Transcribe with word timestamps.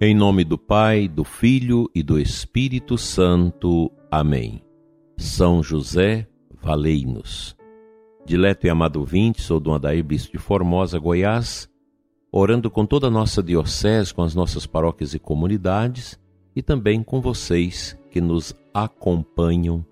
Em 0.00 0.12
nome 0.12 0.42
do 0.42 0.58
Pai, 0.58 1.06
do 1.06 1.22
Filho 1.22 1.88
e 1.94 2.02
do 2.02 2.18
Espírito 2.18 2.98
Santo. 2.98 3.92
Amém. 4.10 4.60
São 5.16 5.62
José, 5.62 6.26
valei-nos. 6.60 7.56
Dileto 8.26 8.66
e 8.66 8.70
amado 8.70 8.98
ouvinte, 8.98 9.40
sou 9.40 9.60
Dom 9.60 9.72
Adair 9.72 10.02
Bispo 10.02 10.32
de 10.32 10.38
Formosa, 10.38 10.98
Goiás, 10.98 11.70
orando 12.32 12.68
com 12.72 12.84
toda 12.84 13.06
a 13.06 13.10
nossa 13.10 13.40
diocese, 13.40 14.12
com 14.12 14.22
as 14.22 14.34
nossas 14.34 14.66
paróquias 14.66 15.14
e 15.14 15.18
comunidades 15.20 16.18
e 16.56 16.60
também 16.60 17.00
com 17.00 17.20
vocês 17.20 17.96
que 18.10 18.20
nos 18.20 18.52
acompanham 18.74 19.86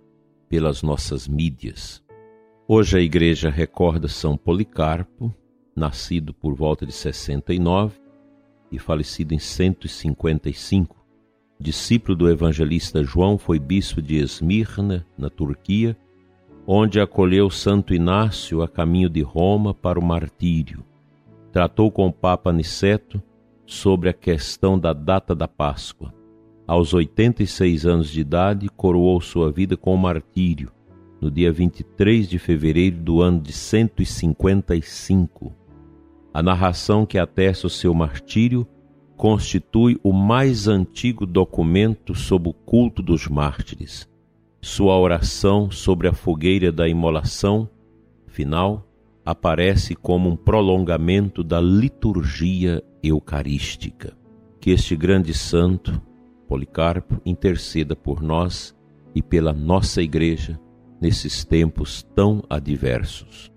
pelas 0.49 0.83
nossas 0.83 1.29
mídias. 1.29 2.03
Hoje 2.67 2.99
a 2.99 3.01
igreja 3.01 3.51
recorda 3.51 4.09
São 4.09 4.37
Policarpo, 4.37 5.33
nascido 5.77 6.35
por 6.35 6.55
volta 6.57 6.85
de 6.85 6.93
69 6.93 8.02
e 8.73 8.79
falecido 8.79 9.35
em 9.35 9.39
155. 9.39 10.97
Discípulo 11.61 12.17
do 12.17 12.29
evangelista 12.29 13.05
João, 13.05 13.39
foi 13.39 13.61
bispo 13.61 14.03
de 14.03 14.17
Esmirna, 14.17 15.07
na 15.17 15.31
Turquia, 15.31 15.97
onde 16.67 16.99
acolheu 16.99 17.49
Santo 17.51 17.95
Inácio 17.95 18.63
a 18.63 18.69
caminho 18.69 19.09
de 19.09 19.23
Roma 19.23 19.73
para 19.73 20.01
o 20.01 20.05
martírio. 20.05 20.85
Tratou 21.53 21.91
com 21.91 22.09
o 22.09 22.13
Papa 22.13 22.51
Aniceto 22.51 23.23
sobre 23.67 24.09
a 24.09 24.13
questão 24.13 24.79
da 24.79 24.93
data 24.93 25.35
da 25.35 25.47
Páscoa. 25.47 26.13
Aos 26.67 26.95
86 26.95 27.87
anos 27.87 28.09
de 28.09 28.21
idade, 28.21 28.69
coroou 28.71 29.21
sua 29.21 29.53
vida 29.53 29.77
com 29.77 29.95
o 29.95 29.99
martírio, 29.99 30.73
no 31.21 31.31
dia 31.31 31.53
23 31.53 32.29
de 32.29 32.39
fevereiro 32.39 32.97
do 32.97 33.21
ano 33.21 33.41
de 33.41 33.53
155. 33.53 35.62
A 36.35 36.43
narração 36.43 37.05
que 37.05 37.19
atesta 37.19 37.67
o 37.67 37.71
seu 37.71 37.93
martírio 37.93 38.67
constitui 39.17 39.99
o 40.03 40.13
mais 40.13 40.67
antigo 40.67 41.27
documento 41.27 42.15
sobre 42.15 42.49
o 42.49 42.53
culto 42.55 43.03
dos 43.03 43.29
mártires. 43.29 44.09
Sua 44.61 44.99
oração 44.99 45.71
sobre 45.71 46.09
a 46.09 46.13
fogueira 46.13 46.73
da 46.73 46.89
imolação 46.89 47.69
final 48.27 48.89
aparece 49.25 49.95
como 49.95 50.31
um 50.31 50.37
prolongamento 50.37 51.45
da 51.45 51.61
liturgia 51.61 52.83
eucarística. 53.03 54.17
Que 54.59 54.71
este 54.71 54.97
grande 54.97 55.35
santo, 55.35 56.01
Policarpo, 56.49 57.21
interceda 57.27 57.95
por 57.95 58.23
nós 58.23 58.75
e 59.15 59.23
pela 59.23 59.53
nossa 59.53 60.01
Igreja 60.01 60.59
nesses 61.01 61.45
tempos 61.45 62.03
tão 62.15 62.43
adversos. 62.49 63.52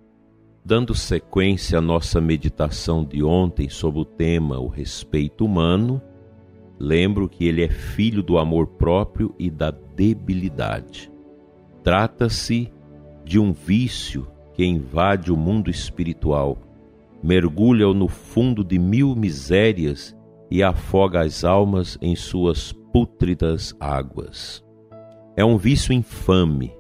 Dando 0.67 0.95
sequência 0.95 1.77
à 1.77 1.81
nossa 1.81 2.19
meditação 2.19 3.05
de 3.05 3.23
ontem 3.23 3.69
sobre 3.69 3.99
o 3.99 4.05
tema 4.05 4.57
o 4.57 4.67
respeito 4.67 5.45
humano, 5.45 6.01
lembro 6.79 7.29
que 7.29 7.45
ele 7.45 7.63
é 7.63 7.69
filho 7.69 8.23
do 8.23 8.39
amor 8.39 8.65
próprio 8.65 9.35
e 9.37 9.47
da 9.47 9.69
debilidade. 9.69 11.11
Trata-se 11.83 12.73
de 13.23 13.37
um 13.37 13.53
vício 13.53 14.27
que 14.55 14.65
invade 14.65 15.31
o 15.31 15.37
mundo 15.37 15.69
espiritual, 15.69 16.57
mergulha-o 17.21 17.93
no 17.93 18.07
fundo 18.07 18.63
de 18.63 18.79
mil 18.79 19.15
misérias 19.15 20.17
e 20.49 20.63
afoga 20.63 21.21
as 21.21 21.43
almas 21.43 21.95
em 22.01 22.15
suas 22.15 22.71
pútridas 22.71 23.75
águas. 23.79 24.65
É 25.37 25.45
um 25.45 25.57
vício 25.57 25.93
infame 25.93 26.73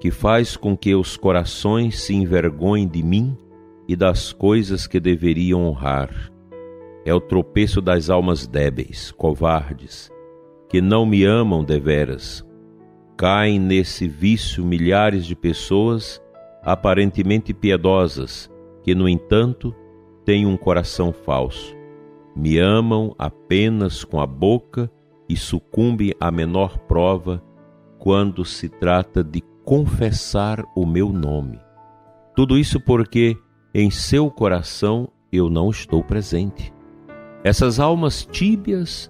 que 0.00 0.10
faz 0.10 0.56
com 0.56 0.74
que 0.74 0.94
os 0.94 1.16
corações 1.18 2.00
se 2.00 2.14
envergonhem 2.14 2.88
de 2.88 3.02
mim 3.02 3.36
e 3.86 3.94
das 3.94 4.32
coisas 4.32 4.86
que 4.86 4.98
deveriam 4.98 5.66
honrar. 5.66 6.32
É 7.04 7.12
o 7.12 7.20
tropeço 7.20 7.82
das 7.82 8.08
almas 8.08 8.46
débeis, 8.46 9.10
covardes, 9.12 10.10
que 10.70 10.80
não 10.80 11.04
me 11.04 11.24
amam 11.24 11.62
deveras. 11.62 12.46
Caem 13.16 13.58
nesse 13.58 14.08
vício 14.08 14.64
milhares 14.64 15.26
de 15.26 15.36
pessoas 15.36 16.20
aparentemente 16.62 17.52
piedosas, 17.52 18.50
que, 18.82 18.94
no 18.94 19.08
entanto, 19.08 19.74
têm 20.24 20.46
um 20.46 20.56
coração 20.56 21.12
falso. 21.12 21.76
Me 22.34 22.58
amam 22.58 23.14
apenas 23.18 24.02
com 24.04 24.20
a 24.20 24.26
boca 24.26 24.90
e 25.28 25.36
sucumbem 25.36 26.14
à 26.18 26.30
menor 26.30 26.78
prova 26.78 27.42
quando 27.98 28.44
se 28.46 28.68
trata 28.68 29.22
de 29.22 29.42
confessar 29.70 30.64
o 30.74 30.84
meu 30.84 31.10
nome. 31.12 31.60
Tudo 32.34 32.58
isso 32.58 32.80
porque 32.80 33.36
em 33.72 33.88
seu 33.88 34.28
coração 34.28 35.08
eu 35.30 35.48
não 35.48 35.70
estou 35.70 36.02
presente. 36.02 36.74
Essas 37.44 37.78
almas 37.78 38.26
tíbias 38.26 39.08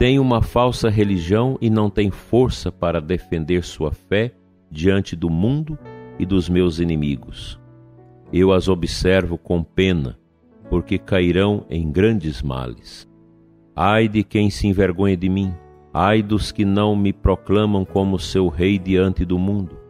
têm 0.00 0.18
uma 0.18 0.42
falsa 0.42 0.90
religião 0.90 1.56
e 1.60 1.70
não 1.70 1.88
têm 1.88 2.10
força 2.10 2.72
para 2.72 3.00
defender 3.00 3.62
sua 3.62 3.92
fé 3.92 4.34
diante 4.68 5.14
do 5.14 5.30
mundo 5.30 5.78
e 6.18 6.26
dos 6.26 6.48
meus 6.48 6.80
inimigos. 6.80 7.60
Eu 8.32 8.50
as 8.52 8.66
observo 8.66 9.38
com 9.38 9.62
pena, 9.62 10.18
porque 10.68 10.98
cairão 10.98 11.64
em 11.70 11.92
grandes 11.92 12.42
males. 12.42 13.08
Ai 13.76 14.08
de 14.08 14.24
quem 14.24 14.50
se 14.50 14.66
envergonha 14.66 15.16
de 15.16 15.28
mim, 15.28 15.54
ai 15.94 16.24
dos 16.24 16.50
que 16.50 16.64
não 16.64 16.96
me 16.96 17.12
proclamam 17.12 17.84
como 17.84 18.18
seu 18.18 18.48
rei 18.48 18.80
diante 18.80 19.24
do 19.24 19.38
mundo. 19.38 19.81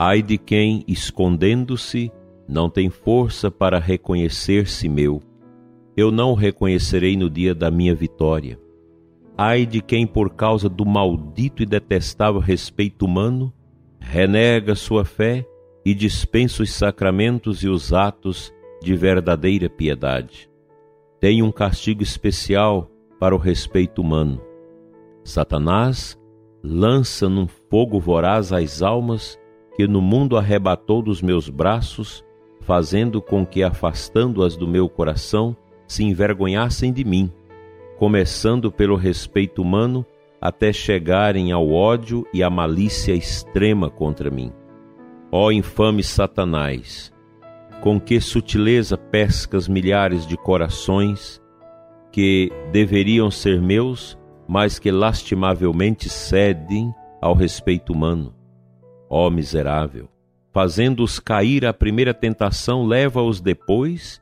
Ai 0.00 0.22
de 0.22 0.38
quem, 0.38 0.84
escondendo-se, 0.86 2.12
não 2.48 2.70
tem 2.70 2.88
força 2.88 3.50
para 3.50 3.80
reconhecer-se 3.80 4.88
meu. 4.88 5.20
Eu 5.96 6.12
não 6.12 6.30
o 6.30 6.34
reconhecerei 6.34 7.16
no 7.16 7.28
dia 7.28 7.52
da 7.52 7.68
minha 7.68 7.96
vitória. 7.96 8.60
Ai 9.36 9.66
de 9.66 9.82
quem, 9.82 10.06
por 10.06 10.30
causa 10.30 10.68
do 10.68 10.86
maldito 10.86 11.64
e 11.64 11.66
detestável 11.66 12.40
respeito 12.40 13.04
humano, 13.04 13.52
renega 13.98 14.76
sua 14.76 15.04
fé 15.04 15.44
e 15.84 15.92
dispensa 15.94 16.62
os 16.62 16.72
sacramentos 16.72 17.64
e 17.64 17.68
os 17.68 17.92
atos 17.92 18.54
de 18.80 18.94
verdadeira 18.94 19.68
piedade. 19.68 20.48
Tem 21.18 21.42
um 21.42 21.50
castigo 21.50 22.04
especial 22.04 22.88
para 23.18 23.34
o 23.34 23.38
respeito 23.38 24.00
humano. 24.00 24.40
Satanás 25.24 26.16
lança 26.62 27.28
num 27.28 27.48
fogo 27.48 27.98
voraz 27.98 28.52
as 28.52 28.80
almas 28.80 29.36
que 29.78 29.86
no 29.86 30.02
mundo 30.02 30.36
arrebatou 30.36 31.00
dos 31.00 31.22
meus 31.22 31.48
braços, 31.48 32.24
fazendo 32.62 33.22
com 33.22 33.46
que, 33.46 33.62
afastando-as 33.62 34.56
do 34.56 34.66
meu 34.66 34.88
coração, 34.88 35.56
se 35.86 36.02
envergonhassem 36.02 36.92
de 36.92 37.04
mim, 37.04 37.32
começando 37.96 38.72
pelo 38.72 38.96
respeito 38.96 39.62
humano 39.62 40.04
até 40.40 40.72
chegarem 40.72 41.52
ao 41.52 41.70
ódio 41.70 42.26
e 42.34 42.42
à 42.42 42.50
malícia 42.50 43.12
extrema 43.12 43.88
contra 43.88 44.32
mim. 44.32 44.52
Ó 45.30 45.52
infame 45.52 46.02
Satanás, 46.02 47.12
com 47.80 48.00
que 48.00 48.20
sutileza 48.20 48.98
pescas 48.98 49.68
milhares 49.68 50.26
de 50.26 50.36
corações 50.36 51.40
que 52.10 52.50
deveriam 52.72 53.30
ser 53.30 53.62
meus, 53.62 54.18
mas 54.48 54.76
que 54.76 54.90
lastimavelmente 54.90 56.08
cedem 56.08 56.92
ao 57.22 57.32
respeito 57.32 57.92
humano. 57.92 58.37
Ó 59.08 59.30
miserável, 59.30 60.08
fazendo-os 60.52 61.18
cair 61.18 61.64
à 61.64 61.72
primeira 61.72 62.12
tentação, 62.12 62.86
leva-os 62.86 63.40
depois, 63.40 64.20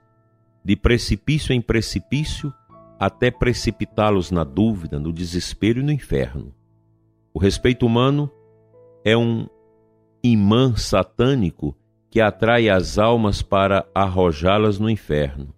de 0.64 0.76
precipício 0.76 1.52
em 1.52 1.60
precipício, 1.60 2.52
até 2.98 3.30
precipitá-los 3.30 4.30
na 4.30 4.44
dúvida, 4.44 4.98
no 4.98 5.12
desespero 5.12 5.80
e 5.80 5.82
no 5.82 5.92
inferno. 5.92 6.54
O 7.32 7.38
respeito 7.38 7.84
humano 7.84 8.30
é 9.04 9.16
um 9.16 9.46
imã 10.22 10.74
satânico 10.76 11.76
que 12.10 12.20
atrai 12.20 12.68
as 12.68 12.98
almas 12.98 13.42
para 13.42 13.86
arrojá-las 13.94 14.78
no 14.78 14.88
inferno. 14.88 15.54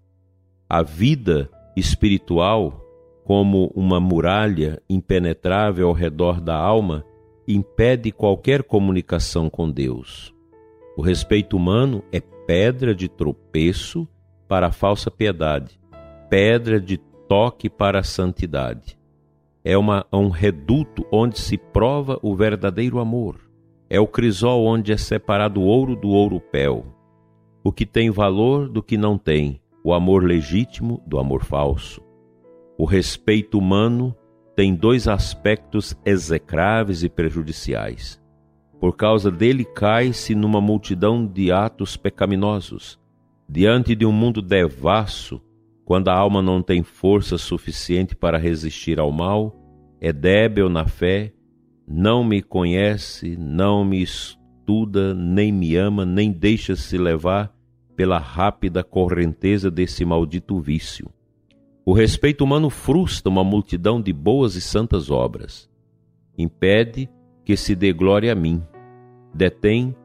A 0.68 0.82
vida 0.82 1.48
espiritual, 1.76 2.84
como 3.24 3.70
uma 3.74 4.00
muralha 4.00 4.82
impenetrável 4.88 5.88
ao 5.88 5.94
redor 5.94 6.40
da 6.40 6.56
alma, 6.56 7.04
impede 7.48 8.12
qualquer 8.12 8.62
comunicação 8.62 9.48
com 9.48 9.70
Deus. 9.70 10.34
O 10.94 11.00
respeito 11.00 11.56
humano 11.56 12.04
é 12.12 12.20
pedra 12.20 12.94
de 12.94 13.08
tropeço 13.08 14.06
para 14.46 14.66
a 14.66 14.72
falsa 14.72 15.10
piedade, 15.10 15.80
pedra 16.28 16.78
de 16.78 16.98
toque 17.26 17.70
para 17.70 18.00
a 18.00 18.02
santidade. 18.02 18.98
É 19.64 19.76
uma, 19.76 20.06
um 20.12 20.28
reduto 20.28 21.06
onde 21.10 21.38
se 21.38 21.56
prova 21.56 22.18
o 22.22 22.34
verdadeiro 22.34 22.98
amor. 22.98 23.40
É 23.88 23.98
o 23.98 24.06
crisol 24.06 24.66
onde 24.66 24.92
é 24.92 24.96
separado 24.96 25.60
o 25.60 25.64
ouro 25.64 25.96
do 25.96 26.08
ouro 26.08 26.40
pel. 26.40 26.86
O 27.64 27.72
que 27.72 27.86
tem 27.86 28.10
valor 28.10 28.68
do 28.68 28.82
que 28.82 28.98
não 28.98 29.16
tem, 29.16 29.60
o 29.82 29.94
amor 29.94 30.22
legítimo 30.22 31.02
do 31.06 31.18
amor 31.18 31.44
falso. 31.44 32.02
O 32.76 32.84
respeito 32.84 33.58
humano 33.58 34.14
tem 34.58 34.74
dois 34.74 35.06
aspectos 35.06 35.96
execráveis 36.04 37.04
e 37.04 37.08
prejudiciais. 37.08 38.20
Por 38.80 38.96
causa 38.96 39.30
dele 39.30 39.64
cai-se 39.64 40.34
numa 40.34 40.60
multidão 40.60 41.24
de 41.24 41.52
atos 41.52 41.96
pecaminosos, 41.96 42.98
diante 43.48 43.94
de 43.94 44.04
um 44.04 44.10
mundo 44.10 44.42
devasso, 44.42 45.40
quando 45.84 46.08
a 46.08 46.14
alma 46.14 46.42
não 46.42 46.60
tem 46.60 46.82
força 46.82 47.38
suficiente 47.38 48.16
para 48.16 48.36
resistir 48.36 48.98
ao 48.98 49.12
mal, 49.12 49.54
é 50.00 50.12
débil 50.12 50.68
na 50.68 50.88
fé, 50.88 51.32
não 51.86 52.24
me 52.24 52.42
conhece, 52.42 53.36
não 53.36 53.84
me 53.84 54.02
estuda, 54.02 55.14
nem 55.14 55.52
me 55.52 55.76
ama, 55.76 56.04
nem 56.04 56.32
deixa-se 56.32 56.98
levar 56.98 57.54
pela 57.94 58.18
rápida 58.18 58.82
correnteza 58.82 59.70
desse 59.70 60.04
maldito 60.04 60.58
vício. 60.58 61.08
O 61.88 61.94
respeito 61.94 62.44
humano 62.44 62.68
frustra 62.68 63.30
uma 63.30 63.42
multidão 63.42 63.98
de 63.98 64.12
boas 64.12 64.56
e 64.56 64.60
santas 64.60 65.10
obras. 65.10 65.70
Impede 66.36 67.08
que 67.46 67.56
se 67.56 67.74
dê 67.74 67.94
glória 67.94 68.30
a 68.30 68.34
mim. 68.34 68.62
Detém 69.32 69.96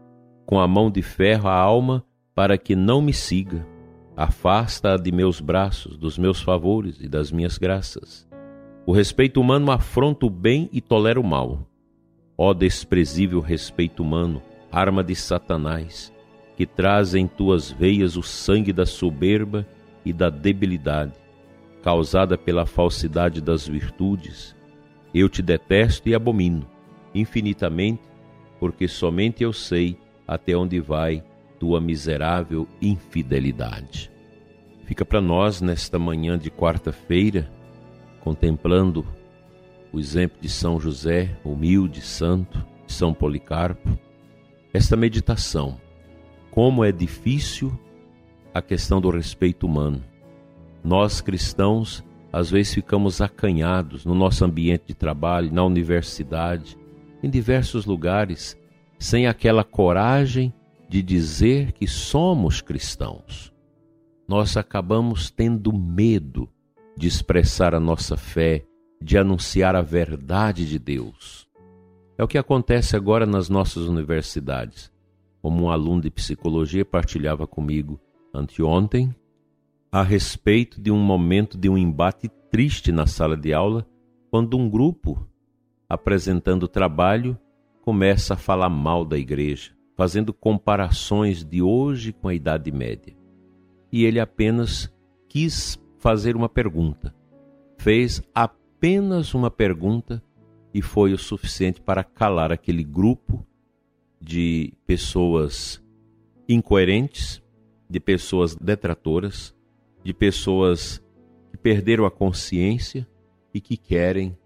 com 0.45 0.61
a 0.61 0.65
mão 0.65 0.89
de 0.89 1.01
ferro 1.01 1.49
a 1.49 1.53
alma 1.53 2.01
para 2.33 2.57
que 2.57 2.73
não 2.73 3.01
me 3.01 3.11
siga. 3.11 3.67
Afasta-a 4.15 4.95
de 4.95 5.11
meus 5.11 5.41
braços, 5.41 5.97
dos 5.97 6.17
meus 6.17 6.41
favores 6.41 7.01
e 7.01 7.09
das 7.09 7.33
minhas 7.33 7.57
graças. 7.57 8.25
O 8.85 8.93
respeito 8.93 9.41
humano 9.41 9.69
afronta 9.69 10.25
o 10.25 10.29
bem 10.29 10.69
e 10.71 10.79
tolera 10.79 11.19
o 11.19 11.23
mal. 11.23 11.67
Ó 12.37 12.53
desprezível 12.53 13.41
respeito 13.41 14.01
humano, 14.01 14.41
arma 14.71 15.03
de 15.03 15.15
Satanás, 15.15 16.13
que 16.55 16.65
traz 16.65 17.13
em 17.13 17.27
tuas 17.27 17.69
veias 17.69 18.15
o 18.15 18.23
sangue 18.23 18.71
da 18.71 18.85
soberba 18.85 19.67
e 20.05 20.13
da 20.13 20.29
debilidade 20.29 21.22
causada 21.83 22.37
pela 22.37 22.65
falsidade 22.65 23.41
das 23.41 23.67
virtudes, 23.67 24.55
eu 25.13 25.27
te 25.27 25.41
detesto 25.41 26.07
e 26.07 26.15
abomino, 26.15 26.65
infinitamente, 27.13 28.01
porque 28.57 28.87
somente 28.87 29.43
eu 29.43 29.51
sei 29.51 29.97
até 30.25 30.55
onde 30.55 30.79
vai 30.79 31.21
tua 31.59 31.81
miserável 31.81 32.65
infidelidade. 32.81 34.09
Fica 34.85 35.03
para 35.03 35.19
nós 35.21 35.61
nesta 35.61 35.99
manhã 35.99 36.39
de 36.39 36.49
quarta-feira, 36.49 37.51
contemplando 38.21 39.05
o 39.91 39.99
exemplo 39.99 40.37
de 40.39 40.47
São 40.47 40.79
José, 40.79 41.37
humilde, 41.43 42.01
santo, 42.01 42.65
de 42.87 42.93
São 42.93 43.13
Policarpo, 43.13 43.99
esta 44.73 44.95
meditação. 44.95 45.79
Como 46.49 46.83
é 46.83 46.93
difícil 46.93 47.77
a 48.53 48.61
questão 48.61 49.01
do 49.01 49.09
respeito 49.09 49.65
humano 49.65 50.01
nós 50.83 51.21
cristãos, 51.21 52.03
às 52.31 52.49
vezes, 52.49 52.73
ficamos 52.73 53.21
acanhados 53.21 54.05
no 54.05 54.13
nosso 54.13 54.43
ambiente 54.43 54.87
de 54.87 54.93
trabalho, 54.93 55.53
na 55.53 55.63
universidade, 55.63 56.77
em 57.21 57.29
diversos 57.29 57.85
lugares, 57.85 58.57
sem 58.99 59.27
aquela 59.27 59.63
coragem 59.63 60.53
de 60.89 61.01
dizer 61.01 61.71
que 61.71 61.87
somos 61.87 62.59
cristãos. 62.59 63.53
Nós 64.27 64.57
acabamos 64.57 65.29
tendo 65.29 65.71
medo 65.71 66.49
de 66.97 67.07
expressar 67.07 67.73
a 67.73 67.79
nossa 67.79 68.17
fé, 68.17 68.65
de 69.01 69.17
anunciar 69.17 69.75
a 69.75 69.81
verdade 69.81 70.67
de 70.67 70.79
Deus. 70.79 71.47
É 72.17 72.23
o 72.23 72.27
que 72.27 72.37
acontece 72.37 72.95
agora 72.95 73.25
nas 73.25 73.49
nossas 73.49 73.83
universidades. 73.87 74.91
Como 75.41 75.63
um 75.63 75.69
aluno 75.69 76.01
de 76.01 76.09
psicologia 76.09 76.85
partilhava 76.85 77.45
comigo 77.45 77.99
anteontem, 78.33 79.13
a 79.93 80.01
respeito 80.01 80.81
de 80.81 80.89
um 80.89 80.97
momento 80.97 81.55
de 81.55 81.69
um 81.69 81.77
embate 81.77 82.27
triste 82.49 82.91
na 82.91 83.05
sala 83.05 83.37
de 83.37 83.53
aula, 83.53 83.87
quando 84.31 84.57
um 84.57 84.67
grupo, 84.67 85.29
apresentando 85.87 86.67
trabalho, 86.67 87.37
começa 87.79 88.33
a 88.33 88.37
falar 88.37 88.69
mal 88.69 89.05
da 89.05 89.19
igreja, 89.19 89.69
fazendo 89.95 90.33
comparações 90.33 91.45
de 91.45 91.61
hoje 91.61 92.11
com 92.11 92.27
a 92.27 92.33
Idade 92.33 92.71
Média. 92.71 93.15
E 93.91 94.03
ele 94.03 94.19
apenas 94.19 94.91
quis 95.29 95.79
fazer 95.99 96.35
uma 96.35 96.49
pergunta. 96.49 97.13
Fez 97.77 98.19
apenas 98.33 99.35
uma 99.35 99.51
pergunta 99.51 100.23
e 100.73 100.81
foi 100.81 101.13
o 101.13 101.19
suficiente 101.19 101.79
para 101.79 102.03
calar 102.03 102.51
aquele 102.51 102.83
grupo 102.83 103.45
de 104.19 104.73
pessoas 104.87 105.79
incoerentes, 106.49 107.43
de 107.87 107.99
pessoas 107.99 108.55
detratoras, 108.55 109.55
de 110.03 110.13
pessoas 110.13 111.03
que 111.49 111.57
perderam 111.57 112.05
a 112.05 112.11
consciência 112.11 113.07
e 113.53 113.61
que 113.61 113.77
querem 113.77 114.37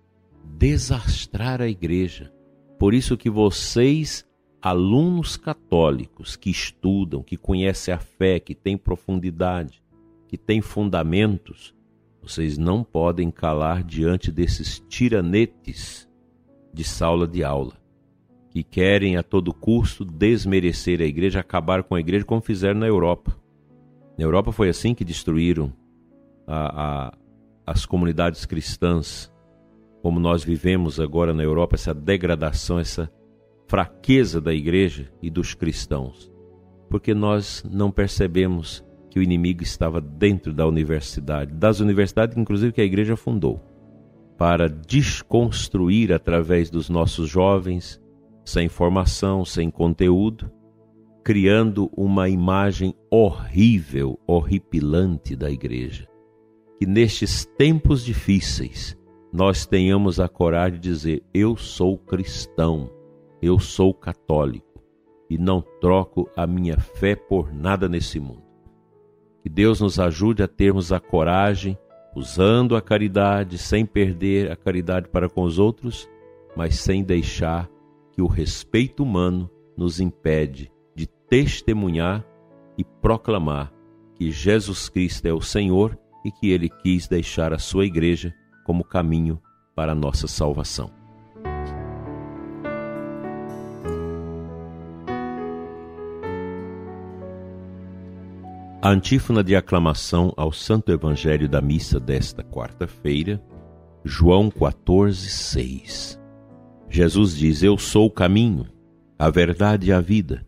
desastrar 0.44 1.62
a 1.62 1.68
igreja. 1.68 2.32
Por 2.78 2.94
isso 2.94 3.18
que 3.18 3.30
vocês, 3.30 4.26
alunos 4.62 5.36
católicos 5.36 6.36
que 6.36 6.50
estudam, 6.50 7.24
que 7.24 7.38
conhecem 7.38 7.94
a 7.94 7.98
fé, 7.98 8.40
que 8.40 8.54
têm 8.54 8.78
profundidade, 8.78 9.82
que 10.28 10.38
têm 10.38 10.62
fundamentos, 10.62 11.74
vocês 12.22 12.58
não 12.58 12.84
podem 12.84 13.32
calar 13.32 13.84
diante 13.84 14.32
desses 14.32 14.84
tiranetes 14.90 16.08
de 16.74 16.84
sala 16.84 17.28
de 17.28 17.44
aula, 17.44 17.74
que 18.50 18.64
querem 18.64 19.16
a 19.16 19.24
todo 19.24 19.54
custo 19.54 20.04
desmerecer 20.04 21.02
a 21.02 21.06
igreja, 21.06 21.40
acabar 21.40 21.84
com 21.84 21.96
a 21.96 22.00
igreja, 22.00 22.26
como 22.26 22.42
fizeram 22.42 22.80
na 22.82 22.88
Europa. 22.88 23.36
Na 24.18 24.24
Europa 24.24 24.52
foi 24.52 24.70
assim 24.70 24.96
que 24.96 25.06
destruíram 25.06 25.72
a, 26.48 27.08
a, 27.08 27.18
as 27.66 27.86
comunidades 27.86 28.46
cristãs, 28.46 29.32
como 30.02 30.20
nós 30.20 30.44
vivemos 30.44 31.00
agora 31.00 31.34
na 31.34 31.44
Europa, 31.44 31.76
essa 31.76 31.94
degradação, 31.94 32.80
essa 32.80 33.12
fraqueza 33.68 34.42
da 34.42 34.54
igreja 34.54 35.12
e 35.22 35.30
dos 35.30 35.54
cristãos, 35.54 36.32
porque 36.90 37.14
nós 37.14 37.64
não 37.70 37.92
percebemos 37.92 38.84
que 39.10 39.20
o 39.20 39.24
inimigo 39.24 39.62
estava 39.62 40.00
dentro 40.02 40.54
da 40.54 40.66
universidade, 40.66 41.54
das 41.54 41.80
universidades, 41.80 42.38
inclusive 42.38 42.72
que 42.72 42.82
a 42.82 42.86
igreja 42.86 43.16
fundou, 43.16 43.62
para 44.38 44.70
desconstruir 44.70 46.14
através 46.14 46.70
dos 46.70 46.90
nossos 46.90 47.30
jovens, 47.30 48.02
sem 48.46 48.70
formação, 48.70 49.44
sem 49.44 49.70
conteúdo, 49.70 50.50
criando 51.28 51.92
uma 51.94 52.30
imagem 52.30 52.96
horrível, 53.12 54.18
horripilante 54.26 55.36
da 55.36 55.52
igreja. 55.52 56.08
Que 56.80 56.86
nestes 56.86 57.44
tempos 57.44 58.06
difíceis 58.06 58.98
nós 59.34 59.66
tenhamos 59.66 60.22
a 60.22 60.30
coragem 60.30 60.80
de 60.80 60.88
dizer: 60.88 61.24
Eu 61.34 61.58
sou 61.58 61.98
cristão, 61.98 62.90
eu 63.42 63.60
sou 63.60 63.94
católico 63.94 64.82
e 65.30 65.38
não 65.38 65.62
troco 65.82 66.30
a 66.34 66.48
minha 66.48 66.80
fé 66.80 67.14
por 67.14 67.54
nada 67.54 67.90
nesse 67.90 68.22
mundo. 68.22 68.46
Que 69.44 69.50
Deus 69.50 69.82
nos 69.82 70.00
ajude 70.00 70.42
a 70.42 70.48
termos 70.48 70.94
a 70.94 71.00
coragem, 71.02 71.78
usando 72.16 72.74
a 72.74 72.82
caridade, 72.82 73.58
sem 73.58 73.86
perder 73.86 74.50
a 74.50 74.56
caridade 74.56 75.10
para 75.10 75.28
com 75.28 75.42
os 75.42 75.60
outros, 75.60 76.10
mas 76.56 76.80
sem 76.80 77.04
deixar 77.04 77.70
que 78.14 78.22
o 78.22 78.28
respeito 78.28 79.04
humano 79.04 79.52
nos 79.76 80.00
impede 80.00 80.72
testemunhar 81.30 82.26
e 82.78 82.84
proclamar 82.84 83.72
que 84.16 84.32
Jesus 84.32 84.90
Cristo 84.90 85.26
é 85.26 85.34
o 85.34 85.42
Senhor 85.42 85.98
e 86.26 86.32
que 86.32 86.50
ele 86.52 86.70
quis 86.70 87.08
deixar 87.08 87.54
a 87.54 87.60
sua 87.60 87.86
igreja 87.86 88.34
como 88.66 88.84
caminho 88.84 89.40
para 89.76 89.92
a 89.92 89.96
nossa 89.96 90.28
salvação. 90.28 90.92
A 98.82 98.90
antífona 98.90 99.44
de 99.44 99.54
aclamação 99.54 100.34
ao 100.38 100.52
Santo 100.54 100.94
Evangelho 100.94 101.50
da 101.50 101.60
missa 101.60 102.00
desta 102.00 102.42
quarta-feira, 102.42 103.44
João 104.06 104.50
14, 104.50 105.30
6. 105.30 106.22
Jesus 106.88 107.36
diz: 107.36 107.64
Eu 107.64 107.78
sou 107.78 108.06
o 108.06 108.12
caminho, 108.12 108.66
a 109.20 109.30
verdade 109.30 109.90
e 109.90 109.92
a 109.92 110.00
vida. 110.00 110.47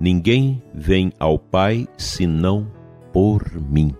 Ninguém 0.00 0.62
vem 0.72 1.12
ao 1.18 1.38
Pai 1.38 1.86
senão 1.98 2.72
por 3.12 3.52
mim. 3.60 3.94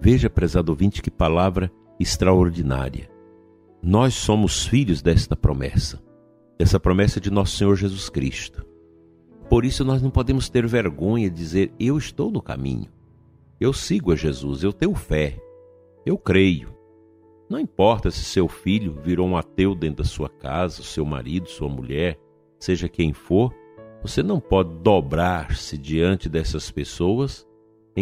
Veja, 0.00 0.30
prezado 0.30 0.70
ouvinte, 0.70 1.02
que 1.02 1.10
palavra 1.10 1.68
extraordinária. 1.98 3.10
Nós 3.82 4.14
somos 4.14 4.66
filhos 4.66 5.02
desta 5.02 5.34
promessa, 5.34 6.00
essa 6.60 6.78
promessa 6.78 7.20
de 7.20 7.28
nosso 7.28 7.56
Senhor 7.56 7.74
Jesus 7.74 8.08
Cristo. 8.08 8.64
Por 9.48 9.64
isso 9.64 9.84
nós 9.84 10.00
não 10.00 10.10
podemos 10.10 10.48
ter 10.48 10.64
vergonha 10.64 11.28
de 11.28 11.36
dizer: 11.36 11.72
Eu 11.78 11.98
estou 11.98 12.30
no 12.30 12.40
caminho, 12.40 12.88
eu 13.60 13.72
sigo 13.72 14.12
a 14.12 14.16
Jesus, 14.16 14.62
eu 14.62 14.72
tenho 14.72 14.94
fé, 14.94 15.40
eu 16.04 16.16
creio. 16.16 16.72
Não 17.50 17.58
importa 17.58 18.12
se 18.12 18.24
seu 18.24 18.46
filho 18.46 19.00
virou 19.02 19.26
um 19.26 19.36
ateu 19.36 19.74
dentro 19.74 20.02
da 20.02 20.08
sua 20.08 20.28
casa, 20.28 20.82
seu 20.82 21.04
marido, 21.04 21.48
sua 21.48 21.68
mulher, 21.68 22.18
seja 22.58 22.88
quem 22.88 23.12
for, 23.12 23.52
você 24.06 24.22
não 24.22 24.40
pode 24.40 24.70
dobrar-se 24.82 25.76
diante 25.76 26.28
dessas 26.28 26.70
pessoas 26.70 27.46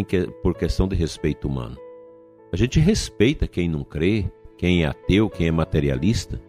que, 0.06 0.26
por 0.42 0.54
questão 0.54 0.86
de 0.86 0.94
respeito 0.94 1.48
humano. 1.48 1.76
A 2.52 2.56
gente 2.56 2.78
respeita 2.78 3.46
quem 3.46 3.68
não 3.68 3.82
crê, 3.82 4.30
quem 4.56 4.84
é 4.84 4.86
ateu, 4.86 5.28
quem 5.30 5.48
é 5.48 5.50
materialista. 5.50 6.40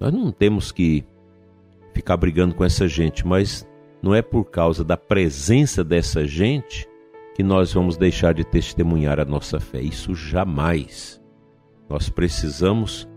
Nós 0.00 0.12
não 0.12 0.32
temos 0.32 0.72
que 0.72 1.04
ficar 1.92 2.16
brigando 2.16 2.54
com 2.54 2.64
essa 2.64 2.88
gente, 2.88 3.26
mas 3.26 3.66
não 4.02 4.14
é 4.14 4.22
por 4.22 4.44
causa 4.44 4.84
da 4.84 4.96
presença 4.96 5.84
dessa 5.84 6.26
gente 6.26 6.88
que 7.34 7.42
nós 7.42 7.72
vamos 7.72 7.96
deixar 7.96 8.34
de 8.34 8.44
testemunhar 8.44 9.20
a 9.20 9.24
nossa 9.24 9.60
fé. 9.60 9.80
Isso 9.80 10.14
jamais. 10.14 11.20
Nós 11.88 12.08
precisamos 12.08 13.08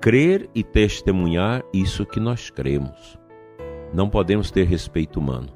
crer 0.00 0.48
e 0.54 0.62
testemunhar 0.62 1.64
isso 1.72 2.06
que 2.06 2.20
nós 2.20 2.50
cremos. 2.50 3.17
Não 3.92 4.08
podemos 4.08 4.50
ter 4.50 4.64
respeito 4.64 5.18
humano. 5.18 5.48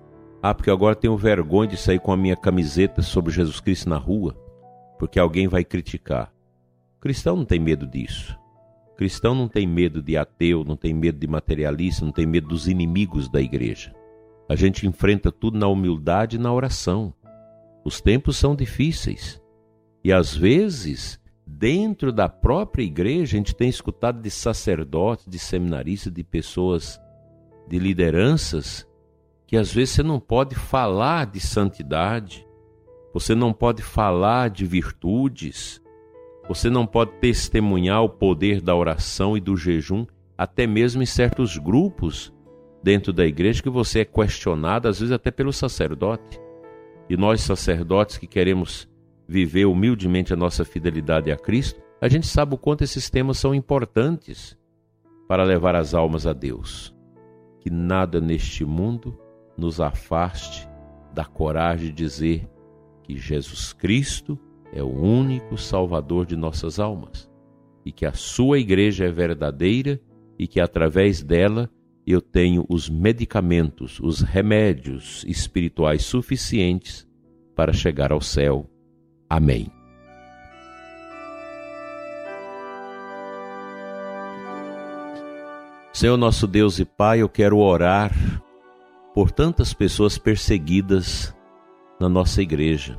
Ah, 0.43 0.55
porque 0.55 0.71
agora 0.71 0.97
tenho 0.97 1.17
vergonha 1.17 1.71
de 1.71 1.77
sair 1.77 2.01
com 2.01 2.13
a 2.13 2.17
minha 2.17 2.37
camiseta 2.37 3.03
sobre 3.03 3.33
Jesus 3.33 3.61
Cristo 3.61 3.89
na 3.89 3.97
rua, 3.97 4.35
porque 4.99 5.19
alguém 5.19 5.47
vai 5.47 5.65
criticar. 5.65 6.33
O 6.97 7.01
cristão 7.01 7.37
não 7.37 7.45
tem 7.45 7.61
medo 7.61 7.87
disso. 7.87 8.37
O 8.93 8.97
cristão 8.97 9.35
não 9.35 9.49
tem 9.49 9.67
medo 9.67 10.03
de 10.03 10.17
ateu, 10.17 10.65
não 10.65 10.77
tem 10.77 10.93
medo 10.93 11.19
de 11.19 11.27
materialista, 11.27 12.05
não 12.05 12.13
tem 12.13 12.27
medo 12.27 12.49
dos 12.49 12.67
inimigos 12.69 13.29
da 13.29 13.41
igreja. 13.41 13.95
A 14.49 14.57
gente 14.57 14.87
enfrenta 14.87 15.31
tudo 15.31 15.59
na 15.59 15.69
humildade 15.69 16.37
e 16.37 16.39
na 16.39 16.53
oração. 16.53 17.15
Os 17.85 18.01
tempos 18.01 18.37
são 18.37 18.55
difíceis. 18.55 19.41
E 20.05 20.13
às 20.13 20.35
vezes 20.35 21.21
dentro 21.47 22.13
da 22.13 22.29
própria 22.29 22.83
igreja, 22.83 23.37
a 23.37 23.39
gente 23.39 23.55
tem 23.55 23.69
escutado 23.69 24.21
de 24.21 24.31
sacerdotes, 24.31 25.27
de 25.29 25.39
seminaristas, 25.39 26.13
de 26.13 26.25
pessoas, 26.25 27.01
de 27.73 27.79
lideranças, 27.79 28.87
que 29.47 29.57
às 29.57 29.73
vezes 29.73 29.95
você 29.95 30.03
não 30.03 30.21
pode 30.21 30.55
falar 30.55 31.25
de 31.25 31.41
santidade, 31.41 32.47
você 33.15 33.35
não 33.35 33.51
pode 33.51 33.81
falar 33.81 34.51
de 34.51 34.67
virtudes, 34.67 35.81
você 36.47 36.69
não 36.69 36.87
pode 36.87 37.13
testemunhar 37.13 38.03
o 38.03 38.11
poder 38.11 38.61
da 38.61 38.77
oração 38.77 39.39
e 39.39 39.41
do 39.41 39.57
jejum, 39.57 40.05
até 40.37 40.67
mesmo 40.67 41.03
em 41.03 41.07
certos 41.07 41.57
grupos 41.57 42.31
dentro 42.83 43.11
da 43.11 43.25
igreja 43.25 43.63
que 43.63 43.71
você 43.71 44.01
é 44.01 44.05
questionado, 44.05 44.87
às 44.87 45.01
vezes 45.01 45.13
até 45.13 45.31
pelo 45.31 45.51
sacerdote. 45.51 46.39
E 47.09 47.17
nós, 47.17 47.41
sacerdotes 47.41 48.19
que 48.19 48.27
queremos 48.27 48.87
viver 49.27 49.65
humildemente 49.65 50.31
a 50.31 50.37
nossa 50.37 50.63
fidelidade 50.63 51.33
a 51.33 51.39
Cristo, 51.39 51.81
a 52.03 52.09
gente 52.09 52.27
sabe 52.27 52.55
o 52.55 52.59
quanto 52.59 52.85
esses 52.85 53.09
temas 53.09 53.39
são 53.39 53.55
importantes 53.55 54.59
para 55.27 55.43
levar 55.43 55.75
as 55.75 55.95
almas 55.95 56.27
a 56.27 56.35
Deus. 56.35 56.95
Que 57.63 57.71
nada 57.71 58.21
neste 58.21 58.65
mundo 58.65 59.17
nos 59.57 59.81
afaste 59.81 60.69
da 61.15 61.25
coragem 61.25 61.91
de 61.91 61.93
dizer 61.93 62.51
que 63.05 63.17
Jesus 63.17 63.73
Cristo 63.73 64.37
é 64.73 64.83
o 64.83 64.91
único 64.91 65.57
Salvador 65.57 66.27
de 66.27 66.35
nossas 66.35 66.81
almas 66.81 67.31
e 67.87 67.93
que 67.93 68.05
a 68.05 68.13
sua 68.13 68.59
igreja 68.59 69.05
é 69.05 69.13
verdadeira 69.13 70.01
e 70.37 70.49
que 70.49 70.59
através 70.59 71.23
dela 71.23 71.71
eu 72.05 72.21
tenho 72.21 72.67
os 72.69 72.91
medicamentos, 72.91 74.01
os 74.01 74.23
remédios 74.23 75.25
espirituais 75.29 76.05
suficientes 76.05 77.09
para 77.55 77.73
chegar 77.73 78.11
ao 78.11 78.21
céu 78.21 78.69
Amém. 79.31 79.82
Senhor 85.93 86.17
nosso 86.17 86.47
Deus 86.47 86.79
e 86.79 86.87
Pai, 86.87 87.21
eu 87.21 87.29
quero 87.29 87.59
orar 87.59 88.13
por 89.15 89.31
tantas 89.31 89.75
pessoas 89.75 90.17
perseguidas 90.17 91.37
na 92.01 92.09
nossa 92.09 92.41
igreja, 92.41 92.99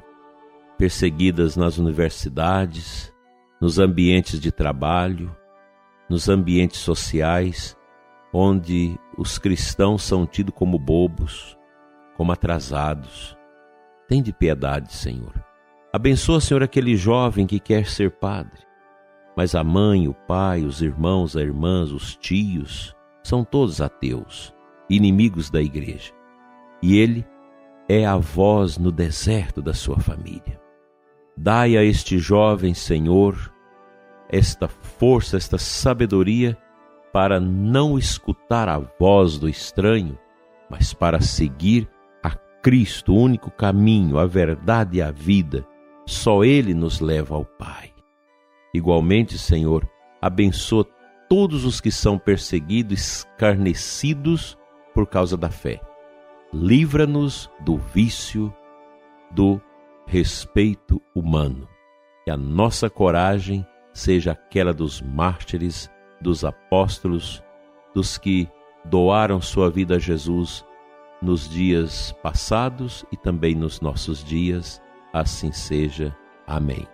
perseguidas 0.78 1.58
nas 1.58 1.80
universidades, 1.80 3.12
nos 3.60 3.80
ambientes 3.80 4.40
de 4.40 4.52
trabalho, 4.52 5.36
nos 6.08 6.30
ambientes 6.30 6.82
sociais, 6.82 7.76
onde 8.32 8.96
os 9.18 9.40
cristãos 9.40 10.04
são 10.04 10.28
tidos 10.28 10.54
como 10.54 10.78
bobos, 10.78 11.58
como 12.16 12.32
atrasados. 12.32 13.36
Tem 14.08 14.22
de 14.22 14.32
piedade, 14.32 14.94
Senhor. 14.94 15.34
Abençoa, 15.92 16.40
Senhor, 16.40 16.62
aquele 16.62 16.96
jovem 16.96 17.48
que 17.48 17.60
quer 17.60 17.88
ser 17.88 18.12
padre. 18.12 18.62
Mas 19.36 19.56
a 19.56 19.64
mãe, 19.64 20.08
o 20.08 20.14
pai, 20.14 20.64
os 20.64 20.82
irmãos, 20.82 21.36
as 21.36 21.44
irmãs, 21.44 21.92
os 21.92 22.16
tios, 22.16 22.96
são 23.24 23.44
todos 23.44 23.82
ateus, 23.82 24.54
inimigos 24.90 25.50
da 25.50 25.62
igreja. 25.62 26.14
E 26.82 26.98
ele 26.98 27.26
é 27.88 28.06
a 28.06 28.18
voz 28.18 28.78
no 28.78 28.92
deserto 28.92 29.62
da 29.62 29.74
sua 29.74 30.00
família. 30.00 30.62
Dai 31.36 31.76
a 31.76 31.84
este 31.84 32.18
jovem, 32.18 32.74
Senhor, 32.74 33.52
esta 34.30 34.68
força, 34.68 35.38
esta 35.38 35.58
sabedoria 35.58 36.58
para 37.12 37.40
não 37.40 37.98
escutar 37.98 38.68
a 38.68 38.80
voz 39.00 39.38
do 39.38 39.48
estranho, 39.48 40.18
mas 40.70 40.94
para 40.94 41.22
seguir 41.22 41.88
a 42.24 42.32
Cristo, 42.32 43.14
o 43.14 43.20
único 43.20 43.52
caminho, 43.52 44.18
a 44.18 44.26
verdade 44.26 44.98
e 44.98 45.02
a 45.02 45.12
vida 45.12 45.66
só 46.06 46.44
Ele 46.44 46.74
nos 46.74 47.00
leva 47.00 47.36
ao 47.36 47.46
Pai. 47.46 47.93
Igualmente, 48.74 49.38
Senhor, 49.38 49.88
abençoa 50.22 50.86
todos 51.30 51.66
os 51.66 51.80
que 51.80 51.92
são 51.92 52.18
perseguidos, 52.18 53.00
escarnecidos 53.00 54.58
por 54.94 55.08
causa 55.08 55.38
da 55.38 55.50
fé. 55.50 55.82
Livra-nos 56.54 57.50
do 57.62 57.78
vício 57.78 58.54
do 59.32 59.62
respeito 60.06 61.02
humano. 61.16 61.68
Que 62.26 62.32
a 62.32 62.38
nossa 62.38 62.90
coragem 62.90 63.66
seja 63.94 64.32
aquela 64.32 64.74
dos 64.74 65.02
mártires, 65.02 65.90
dos 66.22 66.46
apóstolos, 66.46 67.44
dos 67.94 68.18
que 68.18 68.48
doaram 68.86 69.42
sua 69.42 69.70
vida 69.70 69.96
a 69.96 70.00
Jesus 70.00 70.66
nos 71.22 71.50
dias 71.50 72.14
passados 72.24 73.06
e 73.12 73.18
também 73.18 73.56
nos 73.56 73.82
nossos 73.82 74.24
dias 74.24 74.82
Assim 75.14 75.52
seja. 75.52 76.18
Amém. 76.48 76.88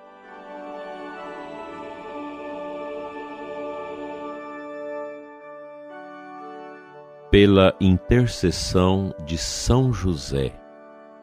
Pela 7.32 7.76
intercessão 7.80 9.14
de 9.24 9.38
São 9.38 9.94
José 9.94 10.52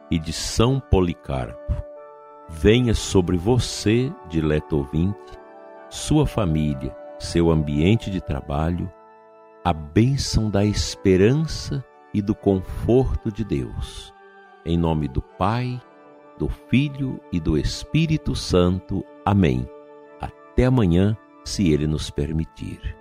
e 0.08 0.20
de 0.20 0.32
São 0.32 0.78
Policarpo, 0.78 1.74
venha 2.48 2.94
sobre 2.94 3.36
você, 3.36 4.12
dileto 4.28 4.76
ouvinte, 4.76 5.18
sua 5.90 6.24
família, 6.24 6.96
seu 7.18 7.50
ambiente 7.50 8.08
de 8.08 8.20
trabalho, 8.20 8.88
a 9.64 9.72
bênção 9.72 10.48
da 10.48 10.64
esperança 10.64 11.84
e 12.14 12.22
do 12.22 12.36
conforto 12.36 13.32
de 13.32 13.42
Deus. 13.42 14.14
Em 14.64 14.78
nome 14.78 15.08
do 15.08 15.20
Pai, 15.20 15.82
do 16.38 16.48
Filho 16.48 17.20
e 17.32 17.40
do 17.40 17.58
Espírito 17.58 18.36
Santo. 18.36 19.04
Amém. 19.24 19.68
Até 20.20 20.66
amanhã, 20.66 21.16
se 21.44 21.72
Ele 21.72 21.88
nos 21.88 22.10
permitir. 22.10 22.96